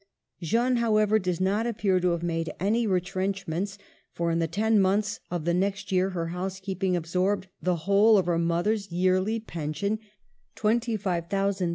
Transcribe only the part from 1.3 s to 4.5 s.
not appear to have made any retrenchments, for in the